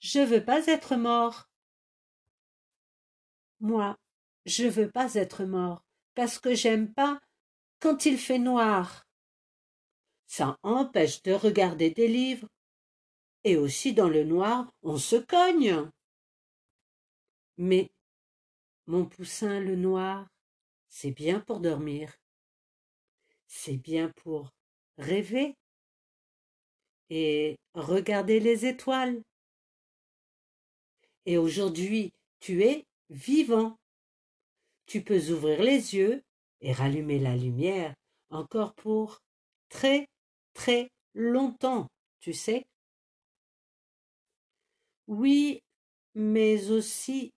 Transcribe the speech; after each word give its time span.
je 0.00 0.20
veux 0.20 0.44
pas 0.44 0.66
être 0.66 0.96
mort. 0.96 1.48
Moi, 3.60 3.96
je 4.46 4.66
veux 4.66 4.90
pas 4.90 5.14
être 5.14 5.44
mort, 5.44 5.84
parce 6.14 6.38
que 6.38 6.54
j'aime 6.54 6.92
pas 6.92 7.20
quand 7.80 8.06
il 8.06 8.18
fait 8.18 8.38
noir. 8.38 9.06
Ça 10.26 10.58
empêche 10.62 11.22
de 11.22 11.32
regarder 11.32 11.90
des 11.90 12.08
livres. 12.08 12.48
Et 13.44 13.56
aussi 13.56 13.94
dans 13.94 14.08
le 14.08 14.24
noir, 14.24 14.70
on 14.82 14.98
se 14.98 15.16
cogne. 15.16 15.90
Mais, 17.56 17.90
mon 18.86 19.06
poussin 19.06 19.60
le 19.60 19.76
noir, 19.76 20.28
c'est 20.88 21.12
bien 21.12 21.40
pour 21.40 21.60
dormir. 21.60 22.14
C'est 23.46 23.76
bien 23.76 24.10
pour 24.16 24.50
rêver 24.98 25.56
et 27.10 27.56
regarder 27.74 28.40
les 28.40 28.66
étoiles. 28.66 29.22
Et 31.28 31.36
aujourd'hui, 31.36 32.14
tu 32.40 32.62
es 32.62 32.86
vivant. 33.10 33.76
Tu 34.86 35.04
peux 35.04 35.30
ouvrir 35.30 35.62
les 35.62 35.94
yeux 35.94 36.24
et 36.62 36.72
rallumer 36.72 37.18
la 37.18 37.36
lumière 37.36 37.94
encore 38.30 38.72
pour 38.74 39.20
très, 39.68 40.08
très 40.54 40.90
longtemps, 41.12 41.86
tu 42.20 42.32
sais. 42.32 42.66
Oui, 45.06 45.60
mais 46.14 46.70
aussi, 46.70 47.34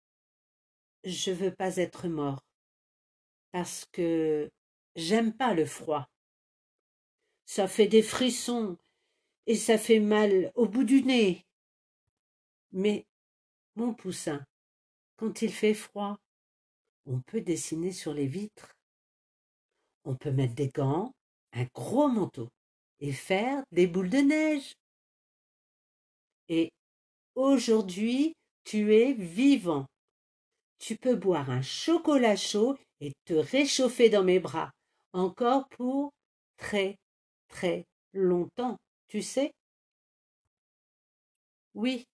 je 1.03 1.31
veux 1.31 1.55
pas 1.55 1.77
être 1.77 2.07
mort, 2.07 2.45
parce 3.51 3.87
que 3.91 4.51
j'aime 4.95 5.35
pas 5.35 5.55
le 5.55 5.65
froid. 5.65 6.05
Ça 7.47 7.67
fait 7.67 7.87
des 7.87 8.03
frissons 8.03 8.77
et 9.47 9.55
ça 9.55 9.79
fait 9.79 9.99
mal 9.99 10.51
au 10.53 10.67
bout 10.67 10.83
du 10.83 11.01
nez. 11.01 11.43
Mais, 12.71 13.07
mon 13.75 13.93
poussin, 13.93 14.43
quand 15.17 15.41
il 15.41 15.51
fait 15.51 15.73
froid, 15.73 16.17
on 17.05 17.21
peut 17.21 17.41
dessiner 17.41 17.91
sur 17.91 18.13
les 18.13 18.27
vitres. 18.27 18.71
On 20.03 20.15
peut 20.15 20.31
mettre 20.31 20.55
des 20.55 20.69
gants, 20.69 21.11
un 21.53 21.65
gros 21.73 22.07
manteau 22.07 22.49
et 22.99 23.11
faire 23.11 23.63
des 23.71 23.87
boules 23.87 24.09
de 24.09 24.17
neige. 24.17 24.73
Et 26.47 26.71
aujourd'hui, 27.35 28.33
tu 28.63 28.93
es 28.95 29.13
vivant. 29.13 29.85
Tu 30.79 30.95
peux 30.95 31.15
boire 31.15 31.49
un 31.49 31.61
chocolat 31.61 32.35
chaud 32.35 32.77
et 33.01 33.11
te 33.25 33.33
réchauffer 33.33 34.09
dans 34.09 34.23
mes 34.23 34.39
bras, 34.39 34.71
encore 35.13 35.67
pour 35.69 36.11
très, 36.57 36.97
très 37.47 37.85
longtemps, 38.13 38.77
tu 39.07 39.21
sais? 39.21 39.51
Oui, 41.73 42.05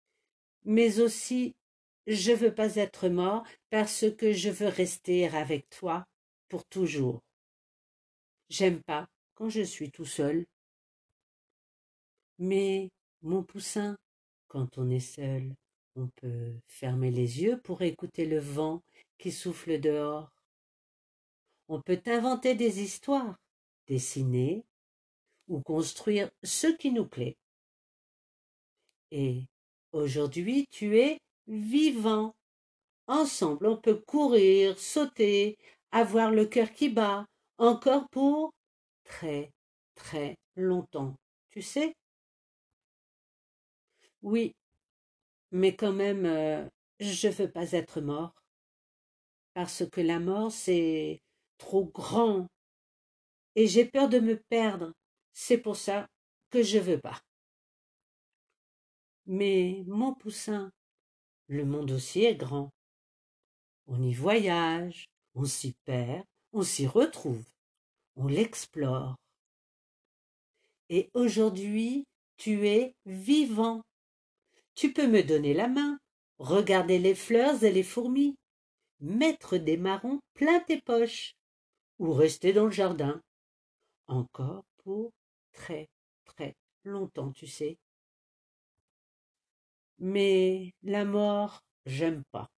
mais 0.64 1.00
aussi 1.00 1.54
je 2.06 2.32
veux 2.32 2.54
pas 2.54 2.76
être 2.76 3.08
mort 3.08 3.44
parce 3.70 4.04
que 4.10 4.32
je 4.32 4.50
veux 4.50 4.68
rester 4.68 5.26
avec 5.28 5.68
toi 5.70 6.06
pour 6.48 6.66
toujours. 6.66 7.22
J'aime 8.50 8.82
pas 8.82 9.08
quand 9.34 9.48
je 9.48 9.62
suis 9.62 9.90
tout 9.90 10.04
seul. 10.04 10.44
Mais, 12.38 12.90
mon 13.22 13.42
poussin, 13.42 13.96
quand 14.48 14.76
on 14.76 14.90
est 14.90 15.00
seul, 15.00 15.54
on 15.96 16.08
peut 16.08 16.52
fermer 16.66 17.10
les 17.10 17.42
yeux 17.42 17.60
pour 17.62 17.82
écouter 17.82 18.26
le 18.26 18.38
vent 18.38 18.82
qui 19.18 19.32
souffle 19.32 19.80
dehors. 19.80 20.30
On 21.68 21.80
peut 21.80 22.02
inventer 22.06 22.54
des 22.54 22.82
histoires, 22.82 23.38
dessiner 23.86 24.64
ou 25.48 25.62
construire 25.62 26.30
ce 26.42 26.66
qui 26.66 26.90
nous 26.92 27.06
plaît. 27.06 27.38
Et 29.10 29.44
aujourd'hui, 29.94 30.66
tu 30.70 30.98
es 30.98 31.18
vivant. 31.46 32.34
Ensemble, 33.06 33.66
on 33.66 33.76
peut 33.76 34.00
courir, 34.06 34.78
sauter, 34.78 35.56
avoir 35.92 36.30
le 36.30 36.46
cœur 36.46 36.72
qui 36.72 36.88
bat, 36.88 37.26
encore 37.58 38.08
pour 38.10 38.52
très, 39.04 39.50
très 39.94 40.36
longtemps. 40.56 41.14
Tu 41.50 41.62
sais? 41.62 41.94
Oui, 44.22 44.54
mais 45.50 45.76
quand 45.76 45.92
même, 45.92 46.26
euh, 46.26 46.66
je 46.98 47.28
veux 47.28 47.50
pas 47.50 47.72
être 47.72 48.00
mort. 48.00 48.32
Parce 49.54 49.84
que 49.88 50.00
la 50.00 50.18
mort, 50.18 50.50
c'est 50.50 51.20
trop 51.58 51.84
grand. 51.84 52.48
Et 53.54 53.68
j'ai 53.68 53.84
peur 53.84 54.08
de 54.08 54.18
me 54.18 54.36
perdre. 54.48 54.92
C'est 55.32 55.58
pour 55.58 55.76
ça 55.76 56.08
que 56.50 56.62
je 56.62 56.78
veux 56.78 56.98
pas. 56.98 57.20
Mais 59.26 59.84
mon 59.86 60.14
poussin, 60.14 60.70
le 61.48 61.64
monde 61.64 61.90
aussi 61.92 62.24
est 62.24 62.36
grand. 62.36 62.70
On 63.86 64.02
y 64.02 64.12
voyage, 64.12 65.06
on 65.34 65.44
s'y 65.44 65.74
perd, 65.84 66.24
on 66.52 66.62
s'y 66.62 66.86
retrouve, 66.86 67.44
on 68.16 68.26
l'explore. 68.26 69.16
Et 70.90 71.10
aujourd'hui, 71.14 72.06
tu 72.36 72.68
es 72.68 72.94
vivant. 73.06 73.82
Tu 74.74 74.92
peux 74.92 75.06
me 75.06 75.22
donner 75.22 75.54
la 75.54 75.68
main, 75.68 75.98
regarder 76.38 76.98
les 76.98 77.14
fleurs 77.14 77.64
et 77.64 77.72
les 77.72 77.82
fourmis, 77.82 78.36
mettre 79.00 79.56
des 79.56 79.76
marrons 79.76 80.20
plein 80.34 80.60
tes 80.60 80.80
poches, 80.80 81.34
ou 81.98 82.12
rester 82.12 82.52
dans 82.52 82.66
le 82.66 82.70
jardin. 82.70 83.20
Encore 84.06 84.64
pour 84.78 85.12
très, 85.52 85.88
très 86.24 86.54
longtemps, 86.84 87.32
tu 87.32 87.46
sais. 87.46 87.78
Mais 89.98 90.72
la 90.82 91.04
mort, 91.04 91.60
j'aime 91.86 92.22
pas. 92.32 92.50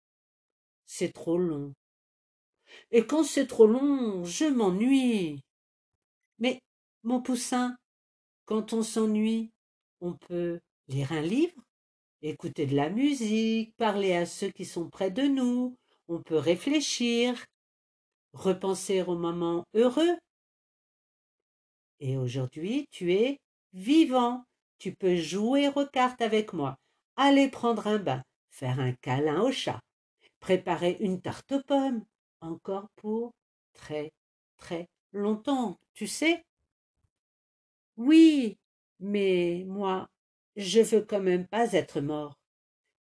C'est 0.85 1.13
trop 1.13 1.38
long. 1.38 1.73
Et 2.91 3.06
quand 3.06 3.23
c'est 3.23 3.47
trop 3.47 3.68
long, 3.68 4.23
je 4.23 4.46
m'ennuie. 4.46 5.41
Mais, 6.40 6.59
mon 7.03 7.22
poussin, 7.22 7.75
quand 8.45 8.74
on 8.74 8.84
s'ennuie, 8.84 9.51
on 10.01 10.13
peut 10.13 10.59
lire 10.88 11.12
un 11.12 11.22
livre, 11.22 11.62
écouter 12.22 12.66
de 12.66 12.75
la 12.75 12.90
musique, 12.90 13.75
parler 13.78 14.13
à 14.13 14.25
ceux 14.25 14.50
qui 14.50 14.66
sont 14.66 14.90
près 14.90 15.12
de 15.12 15.24
nous, 15.24 15.75
on 16.07 16.22
peut 16.22 16.38
réfléchir, 16.38 17.45
repenser 18.34 19.01
aux 19.01 19.18
moments 19.18 19.63
heureux. 19.74 20.18
Et 22.00 22.18
aujourd'hui, 22.18 22.88
tu 22.91 23.13
es 23.13 23.40
vivant, 23.74 24.44
tu 24.78 24.94
peux 24.94 25.16
jouer 25.16 25.69
aux 25.69 25.88
cartes 25.88 26.22
avec 26.22 26.53
moi, 26.53 26.78
aller 27.17 27.49
prendre 27.49 27.87
un 27.87 27.97
bain, 27.97 28.23
faire 28.49 28.79
un 28.79 28.93
câlin 28.93 29.41
au 29.41 29.51
chat, 29.51 29.79
préparer 30.39 30.97
une 30.99 31.21
tarte 31.21 31.51
aux 31.53 31.63
pommes, 31.63 32.03
encore 32.41 32.87
pour 32.95 33.33
très, 33.73 34.11
très 34.57 34.87
longtemps, 35.13 35.77
tu 35.93 36.07
sais. 36.07 36.43
Oui, 37.97 38.57
mais 38.99 39.63
moi, 39.67 40.07
je 40.55 40.81
veux 40.81 41.01
quand 41.01 41.21
même 41.21 41.47
pas 41.47 41.73
être 41.73 42.01
mort, 42.01 42.35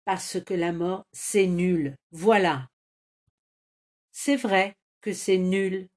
parce 0.04 0.40
que 0.40 0.54
la 0.54 0.72
mort, 0.72 1.04
c'est 1.12 1.46
nul, 1.46 1.96
voilà. 2.10 2.68
C'est 4.12 4.36
vrai 4.36 4.76
que 5.00 5.12
c'est 5.12 5.38
nul. 5.38 5.88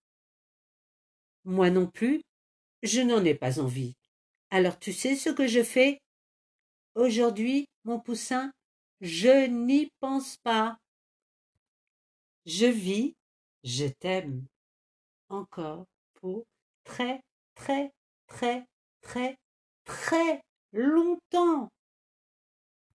Moi 1.44 1.70
non 1.70 1.88
plus, 1.88 2.22
je 2.84 3.02
n'en 3.02 3.24
ai 3.24 3.36
pas 3.36 3.60
envie. 3.60 3.96
Alors 4.50 4.80
tu 4.80 4.94
sais 4.94 5.16
ce 5.16 5.30
que 5.30 5.48
je 5.48 5.64
fais? 5.64 6.00
Aujourd'hui, 6.96 7.68
mon 7.84 8.00
poussin, 8.00 8.52
je 9.02 9.48
n'y 9.48 9.92
pense 10.00 10.38
pas. 10.38 10.78
Je 12.46 12.68
vis, 12.68 13.16
je 13.66 13.88
t'aime 13.88 14.46
encore 15.28 15.86
pour 16.14 16.46
très, 16.86 17.22
très, 17.54 17.92
très, 18.28 18.66
très, 19.02 19.36
très 19.84 20.42
longtemps. 20.72 21.70